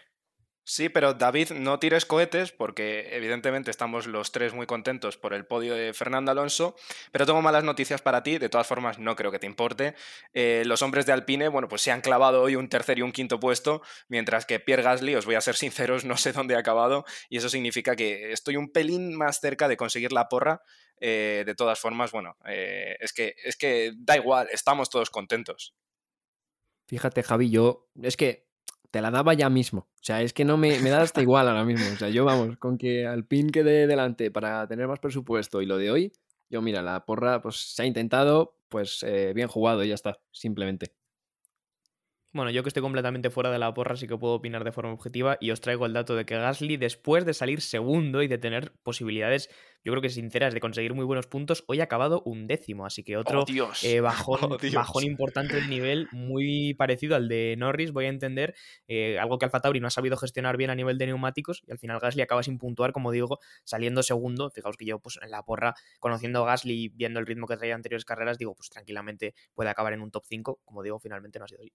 [0.70, 5.46] Sí, pero David, no tires cohetes porque evidentemente estamos los tres muy contentos por el
[5.46, 6.76] podio de Fernando Alonso,
[7.14, 9.96] pero tengo malas noticias para ti, de todas formas no creo que te importe.
[10.34, 13.14] Eh, los hombres de Alpine, bueno, pues se han clavado hoy un tercer y un
[13.14, 16.60] quinto puesto, mientras que Pierre Gasly, os voy a ser sinceros, no sé dónde ha
[16.60, 20.64] acabado y eso significa que estoy un pelín más cerca de conseguir la porra.
[21.00, 25.76] Eh, de todas formas, bueno, eh, es, que, es que da igual, estamos todos contentos.
[26.88, 28.47] Fíjate, Javi, yo es que
[28.92, 29.82] te la daba ya mismo.
[29.82, 31.86] O sea, es que no me, me da hasta igual ahora mismo.
[31.94, 35.66] O sea, yo vamos, con que al pin quede delante para tener más presupuesto y
[35.66, 36.14] lo de hoy,
[36.50, 40.20] yo mira, la porra pues se ha intentado, pues eh, bien jugado y ya está,
[40.32, 40.94] simplemente.
[42.34, 44.92] Bueno, yo que estoy completamente fuera de la porra, sí que puedo opinar de forma
[44.92, 48.38] objetiva y os traigo el dato de que Gasly, después de salir segundo y de
[48.38, 49.50] tener posibilidades,
[49.84, 53.04] yo creo que sinceras, de conseguir muy buenos puntos, hoy ha acabado un décimo, así
[53.04, 58.06] que otro oh, eh, bajón, bajón, importante de nivel, muy parecido al de Norris, voy
[58.06, 58.54] a entender,
[58.88, 61.72] eh, algo que Alfa Tauri no ha sabido gestionar bien a nivel de neumáticos y
[61.72, 64.52] al final Gasly acaba sin puntuar, como digo, saliendo segundo.
[64.52, 67.56] Fijaos que yo, pues en la porra, conociendo a Gasly y viendo el ritmo que
[67.56, 71.40] traía anteriores carreras, digo, pues tranquilamente puede acabar en un top 5, como digo, finalmente
[71.40, 71.72] no ha sido así.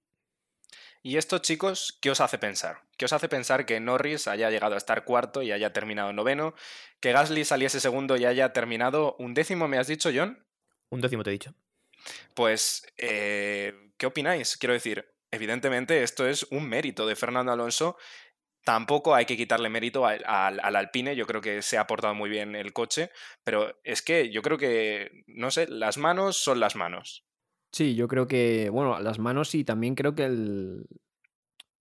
[1.05, 2.83] Y esto, chicos, ¿qué os hace pensar?
[2.97, 6.55] ¿Qué os hace pensar que Norris haya llegado a estar cuarto y haya terminado noveno?
[7.01, 10.47] ¿Que Gasly saliese segundo y haya terminado un décimo, me has dicho, John?
[10.91, 11.55] Un décimo te he dicho.
[12.35, 14.57] Pues, eh, ¿qué opináis?
[14.57, 17.97] Quiero decir, evidentemente esto es un mérito de Fernando Alonso.
[18.65, 22.15] Tampoco hay que quitarle mérito al, al- al Alpine, yo creo que se ha portado
[22.15, 23.11] muy bien el coche,
[23.43, 27.25] pero es que yo creo que, no sé, las manos son las manos.
[27.73, 30.87] Sí, yo creo que, bueno, las manos y también creo que el...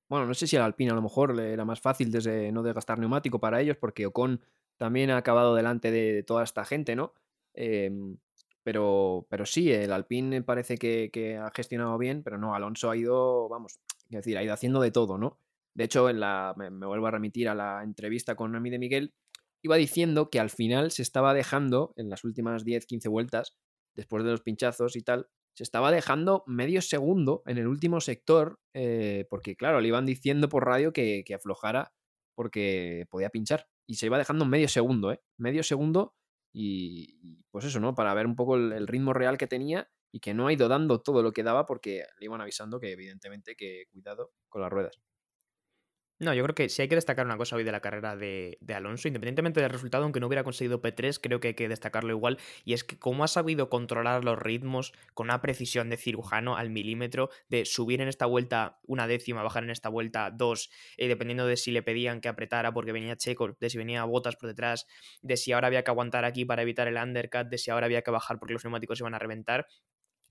[0.08, 2.63] Bueno, no sé si al Alpine a lo mejor le era más fácil desde no
[2.63, 4.41] desgastar neumático para ellos, porque Ocon
[4.77, 7.13] también ha acabado delante de, toda esta gente, ¿no?
[7.54, 8.17] Em,
[8.63, 13.49] pero, pero sí, el Alpine parece que, ha gestionado bien, pero no, Alonso ha ido,
[13.49, 15.39] vamos, es decir, ha ido haciendo de todo, ¿no?
[15.73, 18.80] De hecho, en la, me, me vuelvo a remitir a la entrevista con Rami de
[18.80, 19.13] Miguel,
[19.62, 23.58] iba diciendo que al final se estaba dejando, en las últimas 10-15 vueltas,
[23.93, 28.60] después de los pinchazos y tal, se estaba dejando medio segundo en el último sector,
[28.74, 31.94] eh, porque claro, le iban diciendo por radio que, que aflojara
[32.36, 33.68] porque podía pinchar.
[33.88, 35.22] Y se iba dejando medio segundo, ¿eh?
[35.38, 36.16] Medio segundo
[36.54, 37.96] y, pues eso, ¿no?
[37.96, 41.02] Para ver un poco el ritmo real que tenía y que no ha ido dando
[41.02, 45.11] todo lo que daba porque le iban avisando que evidentemente que cuidado con las ruedas.
[46.21, 48.60] No, yo creo que si hay que destacar una cosa hoy de la carrera de,
[48.75, 52.38] Alonso, independientemente del resultado, aunque no hubiera conseguido P3, creo que hay que destacarlo igual,
[52.63, 56.69] y es que cómo ha sabido controlar los ritmos con una precisión de cirujano al
[56.69, 61.47] milímetro, de subir en esta vuelta una décima, bajar en esta vuelta dos, eh, dependiendo
[61.47, 64.86] de si le pedían que apretara porque venía Checo, de si venía Botas por detrás,
[65.23, 68.03] de si ahora había que aguantar aquí para evitar el undercut, de si ahora había
[68.03, 69.65] que bajar porque los neumáticos iban a reventar.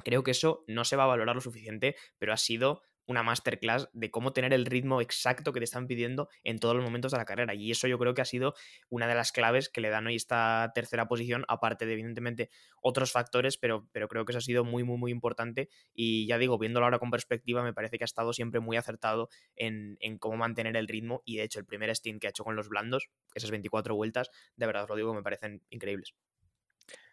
[0.05, 3.91] Creo que eso no se va a valorar lo suficiente, pero ha sido una masterclass
[3.93, 7.19] de cómo tener el ritmo exacto que te están pidiendo en todos los momentos de
[7.19, 7.55] la carrera.
[7.55, 8.55] Y eso yo creo que ha sido
[8.89, 13.11] una de las claves que le dan hoy esta tercera posición, aparte de evidentemente otros
[13.11, 15.69] factores, pero, pero creo que eso ha sido muy, muy, muy importante.
[15.93, 19.29] Y ya digo, viéndolo ahora con perspectiva, me parece que ha estado siempre muy acertado
[19.57, 21.23] en, en cómo mantener el ritmo.
[21.25, 24.31] Y de hecho, el primer stint que ha hecho con los blandos, esas 24 vueltas,
[24.55, 26.15] de verdad os lo digo, me parecen increíbles.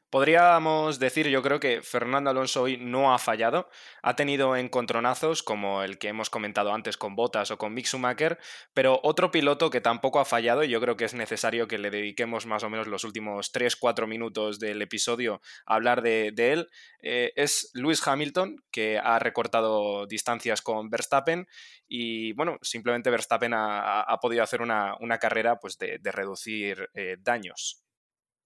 [0.10, 3.70] Podríamos decir, yo creo que Fernando Alonso hoy no ha fallado.
[4.02, 8.40] Ha tenido encontronazos como el que hemos comentado antes con Bottas o con Mick Schumacher,
[8.74, 11.92] pero otro piloto que tampoco ha fallado, y yo creo que es necesario que le
[11.92, 16.70] dediquemos más o menos los últimos 3-4 minutos del episodio a hablar de, él,
[17.02, 21.48] eh, es Lewis Hamilton, que ha recortado distancias con Verstappen
[21.86, 27.18] y bueno, simplemente Verstappen ha, podido hacer una, una, carrera pues, de, de reducir eh,
[27.20, 27.87] daños.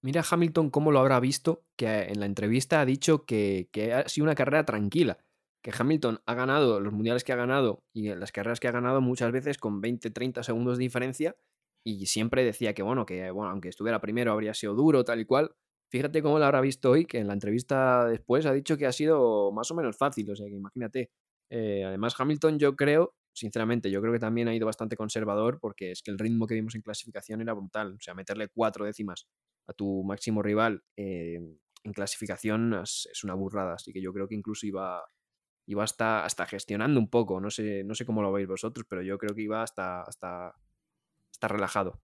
[0.03, 4.25] Mira Hamilton cómo lo habrá visto, que en la entrevista ha dicho que, ha sido
[4.25, 5.19] una carrera tranquila,
[5.63, 8.99] que Hamilton ha ganado los mundiales que ha ganado y las carreras que ha ganado
[8.99, 11.35] muchas veces con 20-30 segundos de diferencia
[11.85, 15.25] y siempre decía que bueno, que bueno, aunque estuviera primero habría sido duro, tal y
[15.25, 15.55] cual.
[15.91, 18.91] Fíjate cómo lo habrá visto hoy, que en la entrevista después ha dicho que ha
[18.93, 21.11] sido más o menos fácil, o sea que imagínate.
[21.51, 25.91] Eh, además Hamilton yo creo, sinceramente, yo creo que también ha ido bastante conservador porque
[25.91, 29.27] es que el ritmo que vimos en clasificación era brutal, o sea, meterle cuatro décimas
[29.67, 31.39] a tu máximo rival eh,
[31.83, 33.75] en clasificación es, una burrada.
[33.75, 35.03] Así que yo creo que incluso iba,
[35.65, 37.39] iba hasta, hasta gestionando un poco.
[37.39, 40.55] No sé, no sé cómo lo veis vosotros, pero yo creo que iba hasta, hasta,
[41.31, 42.01] hasta relajado.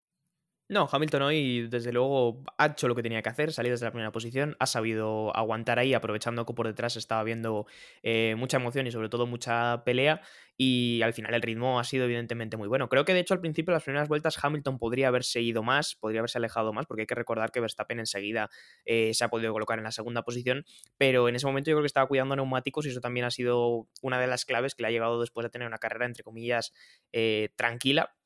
[0.70, 3.92] No, Hamilton hoy, desde luego, ha hecho lo que tenía que hacer, salir desde la
[3.92, 7.68] primera posición, ha sabido aguantar ahí, aprovechando que por detrás estaba viendo
[8.04, 10.20] eh, mucha emoción y sobre todo mucha pelea,
[10.58, 12.90] y al final el ritmo ha sido evidentemente muy bueno.
[12.90, 16.20] Creo que de hecho al principio, las primeras vueltas, Hamilton podría haberse ido más, podría
[16.20, 18.50] haberse alejado más, porque hay que recordar que Verstappen enseguida
[18.84, 20.66] eh, se ha podido colocar en la segunda posición,
[20.98, 23.88] pero en ese momento yo creo que estaba cuidando neumáticos y eso también ha sido
[24.02, 26.74] una de las claves que le ha llevado después a tener una carrera, entre comillas,
[27.14, 28.17] eh, tranquila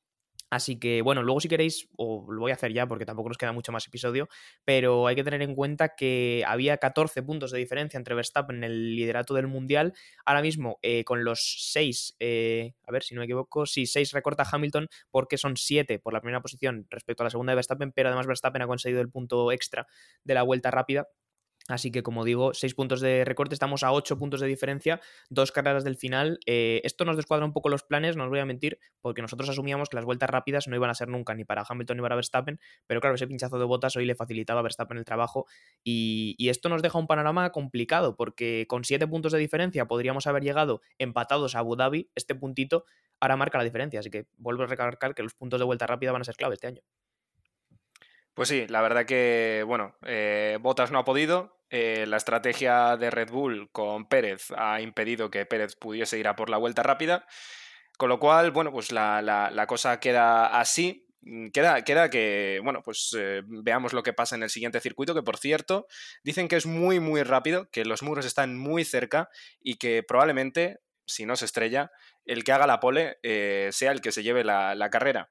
[0.52, 3.38] Así que, bueno, luego si queréis, o lo voy a hacer ya porque tampoco nos
[3.38, 4.28] queda mucho más episodio,
[4.66, 8.64] pero hay que tener en cuenta que había 14 puntos de diferencia entre Verstappen en
[8.64, 9.94] el liderato del Mundial.
[10.26, 14.12] Ahora mismo, eh, con los 6, eh, a ver si no me equivoco, sí, 6
[14.12, 17.90] recorta Hamilton porque son 7 por la primera posición respecto a la segunda de Verstappen,
[17.92, 19.86] pero además Verstappen ha conseguido el punto extra
[20.22, 21.08] de la vuelta rápida.
[21.68, 25.52] Así que, como digo, 6 puntos de recorte, estamos a 8 puntos de diferencia, dos
[25.52, 26.38] carreras del final.
[26.46, 29.48] Eh, esto nos descuadra un poco los planes, no os voy a mentir, porque nosotros
[29.48, 32.16] asumíamos que las vueltas rápidas no iban a ser nunca ni para Hamilton ni para
[32.16, 35.46] Verstappen, pero claro, ese pinchazo de botas hoy le facilitaba a Verstappen el trabajo
[35.84, 40.42] y, esto nos deja un panorama complicado, porque con 7 puntos de diferencia podríamos haber
[40.42, 42.84] llegado empatados a Abu Dhabi, este puntito
[43.20, 46.12] ahora marca la diferencia, así que vuelvo a recalcar que los puntos de vuelta rápida
[46.12, 46.82] van a ser clave este año.
[48.34, 51.58] Pues sí, la verdad que, bueno, eh, Bottas no ha podido.
[51.70, 56.36] Eh, la estrategia de Red Bull con Pérez ha impedido que Pérez pudiese ir a
[56.36, 57.26] por la vuelta rápida.
[57.98, 61.06] Con lo cual, bueno, pues la, la, la cosa queda así.
[61.52, 65.22] Queda, queda que, bueno, pues eh, veamos lo que pasa en el siguiente circuito, que
[65.22, 65.86] por cierto,
[66.24, 69.28] dicen que es muy, muy rápido, que los muros están muy cerca
[69.60, 71.92] y que probablemente, si no se estrella,
[72.24, 73.18] el que haga la pole
[73.70, 75.30] sea el que se lleve la, la carrera.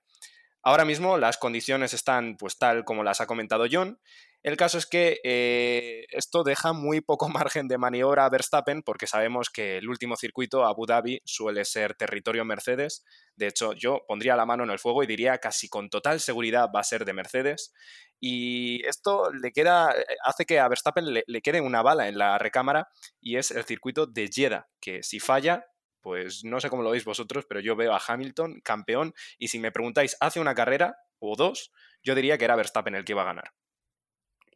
[0.64, 4.00] Ahora mismo las condiciones están pues tal como las ha comentado John.
[4.44, 9.08] El caso es que eh, esto deja muy poco margen de maniobra a Verstappen porque
[9.08, 13.04] sabemos que el último circuito, Abu Dhabi, suele ser territorio Mercedes.
[13.36, 16.70] De hecho, yo pondría la mano en el fuego y diría casi con total seguridad
[16.76, 17.74] va a ser de Mercedes.
[18.20, 22.18] Y esto le queda, eh, hace que a Verstappen le, le quede una bala en
[22.18, 25.66] la recámara y es el circuito de Jeddah, que si falla,
[26.02, 29.60] pues no sé cómo lo veis vosotros, pero yo veo a Hamilton campeón y si
[29.60, 31.72] me preguntáis hace una carrera o dos,
[32.04, 33.54] yo diría que era Verstappen el que iba a ganar.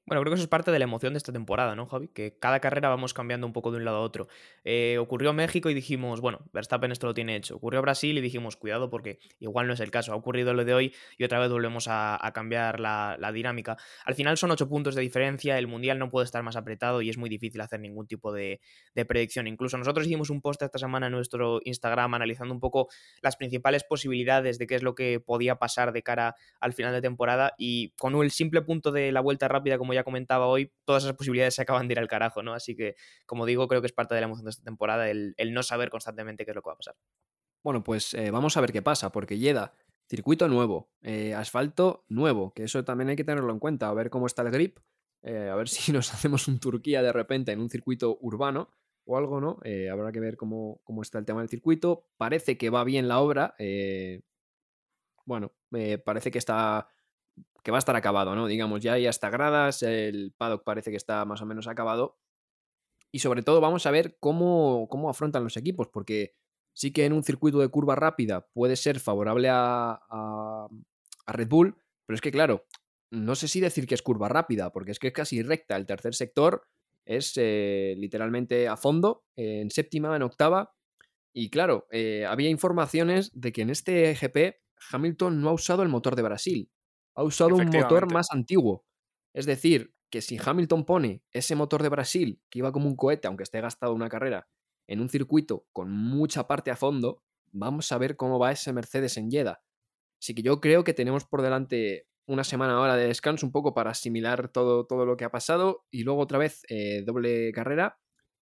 [0.08, 2.10] Bueno, creo que eso es parte de la emoción de esta temporada, ¿no, Javi?
[2.10, 4.28] Que cada carrera vamos cambiando un poco de un lado a otro.
[4.64, 7.56] Eh, ocurrió México y dijimos, bueno, Verstappen esto lo tiene hecho.
[7.56, 10.14] Ocurrió Brasil y dijimos, cuidado porque igual no es el caso.
[10.14, 13.78] Ha ocurrido lo de hoy y otra vez volvemos a, cambiar la, dinámica.
[14.06, 17.10] Al final son ocho puntos de diferencia, el Mundial no puede estar más apretado y
[17.10, 18.62] es muy difícil hacer ningún tipo de,
[18.94, 19.48] de predicción.
[19.48, 22.90] Incluso nosotros hicimos un post esta semana en nuestro Instagram analizando un poco
[23.24, 27.02] las principales posibilidades de qué es lo que podía pasar de cara al final de
[27.02, 31.04] temporada y con el simple punto de la vuelta rápida, como ya comentaba hoy, todas
[31.04, 32.54] esas posibilidades se acaban de ir al carajo, ¿no?
[32.54, 35.36] Así que, como digo, creo que es parte de la emoción de esta temporada el,
[35.52, 36.96] no saber constantemente qué es lo que va a pasar.
[37.64, 39.74] Bueno, pues eh, vamos a ver qué pasa, porque Yeda,
[40.08, 44.10] circuito nuevo, eh, asfalto nuevo, que eso también hay que tenerlo en cuenta, a ver
[44.10, 44.80] cómo está el grip,
[45.24, 48.70] eh, a ver si nos hacemos un Turquía de repente en un circuito urbano
[49.06, 49.60] o algo, ¿no?
[49.92, 52.08] Habrá que ver cómo, cómo, está el tema del circuito.
[52.18, 53.56] Parece que va bien la obra.
[55.26, 55.52] Bueno,
[56.04, 56.88] parece que está
[57.66, 58.46] que va a estar acabado, ¿no?
[58.46, 62.20] Digamos, ya hay hasta gradas, el paddock parece que está más o menos acabado.
[63.12, 66.36] Y sobre todo vamos a ver cómo, cómo afrontan los equipos, porque
[66.74, 70.68] sí que en un circuito de curva rápida puede ser favorable a, a,
[71.26, 71.76] Red Bull,
[72.06, 72.68] pero es que claro,
[73.10, 75.76] no sé si decir que es curva rápida, porque es que es casi recta.
[75.76, 76.68] El tercer sector
[77.04, 80.76] es eh, literalmente a fondo, en séptima, en octava.
[81.34, 85.90] Y claro, eh, había informaciones de que en este GP Hamilton no ha usado el
[85.90, 86.70] motor de Brasil
[87.16, 88.86] ha usado un motor más antiguo.
[89.34, 93.28] Es decir, que si Hamilton pone ese motor de Brasil, que iba como un cohete,
[93.28, 94.48] aunque esté gastado una carrera,
[94.88, 99.18] en un circuito con mucha parte a fondo, vamos a ver cómo va ese Mercedes
[99.18, 99.62] en Jeddah.
[100.22, 103.74] Así que yo creo que tenemos por delante una semana ahora de descanso un poco
[103.74, 108.00] para asimilar todo, todo lo que ha pasado y luego otra vez eh, doble carrera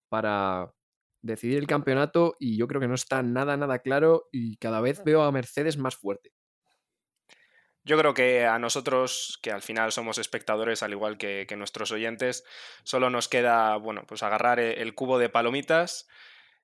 [0.09, 0.73] para
[1.21, 5.03] decidir el campeonato y yo creo que no está nada, nada claro y cada vez
[5.03, 6.31] veo a Mercedes más fuerte.
[7.85, 12.45] Yo creo que a nosotros, que al final somos espectadores, al igual que, nuestros oyentes,
[12.83, 16.07] solo nos queda, bueno, pues agarrar el cubo de palomitas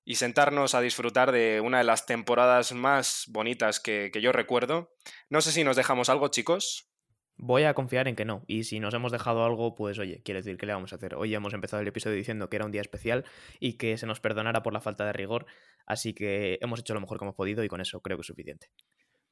[0.05, 4.95] y sentarnos a disfrutar de una de las temporadas más bonitas que, yo recuerdo.
[5.29, 6.89] No sé si nos dejamos algo, chicos.
[7.35, 8.43] Voy a confiar en que no.
[8.47, 11.15] Y si nos hemos dejado algo, pues oye, quiere decir que le vamos a hacer.
[11.15, 13.25] Hoy hemos empezado el episodio diciendo que era un día especial
[13.59, 15.45] y que se nos perdonara por la falta de rigor.
[15.85, 18.27] Así que hemos hecho lo mejor que hemos podido y con eso creo que es
[18.27, 18.71] suficiente.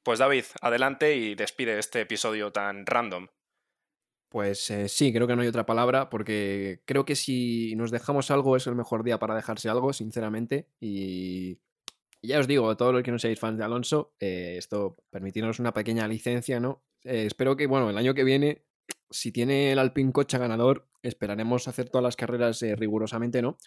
[0.07, 3.27] Pues David, adelante y despide este episodio tan random.
[4.29, 8.31] Pues eh, sí, creo que no hay otra palabra, porque creo que si nos dejamos
[8.31, 10.69] algo es el mejor día para dejarse algo, sinceramente.
[10.79, 11.59] Y,
[12.21, 15.59] ya os digo, a todos los que no seáis fans de Alonso, eh, esto permitirnos
[15.59, 16.85] una pequeña licencia, ¿no?
[17.03, 18.63] Eh, espero que, bueno, el año que viene,
[19.09, 23.57] si tiene el Alpine Cocha ganador, esperaremos hacer todas las carreras rigurosamente, ¿no?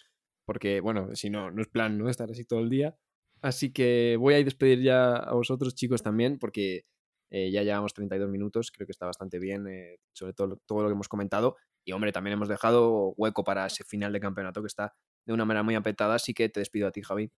[0.45, 2.09] Porque, bueno, si no, no es plan, ¿no?
[2.09, 2.97] Estar así todo el día.
[3.41, 6.85] Así que voy a despedir ya a vosotros, chicos, también, porque
[7.31, 10.89] eh, ya llevamos 32 minutos, creo que está bastante bien, eh, sobre todo todo lo
[10.89, 11.57] que hemos comentado.
[11.83, 14.93] Y, hombre, también hemos dejado hueco para ese final de campeonato que está
[15.25, 17.31] de una manera muy apretada, así que te despido a ti, Javi.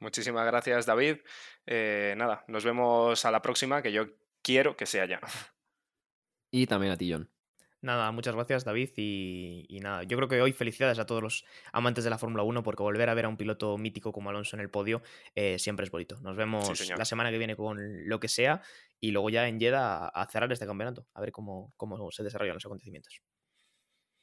[0.00, 1.18] Muchísimas gracias, David.
[1.64, 4.06] Eh, nada, nos vemos a la próxima, que yo
[4.42, 5.20] quiero que sea ya.
[6.50, 7.30] Y también a ti, John.
[7.86, 11.44] Nada, muchas gracias David y, y, nada, yo creo que hoy felicidades a todos los
[11.72, 14.56] amantes de la Fórmula 1 porque volver a ver a un piloto mítico como Alonso
[14.56, 15.02] en el podio
[15.36, 16.20] eh, siempre es bonito.
[16.20, 18.60] Nos vemos sí, la semana que viene con lo que sea
[18.98, 22.54] y luego ya en Jeddah a, cerrar este campeonato, a ver cómo, cómo se desarrollan
[22.54, 23.22] los acontecimientos.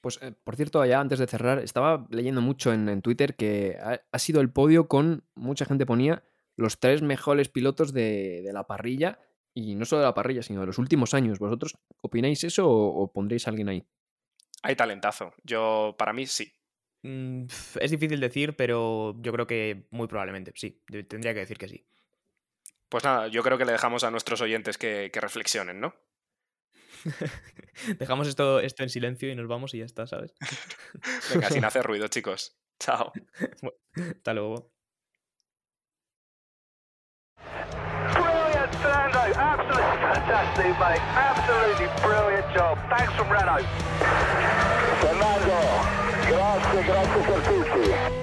[0.01, 3.77] Pues, eh, por cierto, ya antes de cerrar, estaba leyendo mucho en, en Twitter que
[3.81, 6.25] ha, ha, sido el podio con, mucha gente ponía,
[6.57, 9.19] los tres mejores pilotos de, de la parrilla
[9.53, 11.39] y no solo de la parrilla, sino de los últimos años.
[11.39, 13.85] ¿Vosotros opináis eso o, o pondréis a alguien ahí?
[14.63, 15.33] Hay talentazo.
[15.43, 16.53] Yo, para mí, sí.
[17.03, 17.45] Mm,
[17.79, 20.81] es difícil decir, pero yo creo que muy probablemente, sí.
[21.07, 21.85] Tendría que decir que sí.
[22.89, 25.95] Pues nada, yo creo que le dejamos a nuestros oyentes que, que reflexionen, ¿no?
[27.99, 30.33] Dejamos esto, esto en silencio y nos vamos y ya está, ¿sabes?
[31.33, 32.55] Venga, sin hacer ruido, chicos.
[32.79, 33.11] Chao.
[33.95, 34.72] Hasta luego.
[39.53, 41.01] Absolutely fantastic, mate.
[41.13, 42.77] Absolutely brilliant job.
[42.89, 43.67] Thanks from Renault.
[45.01, 45.59] Fernando,
[46.27, 48.22] grazie, grazie servizi.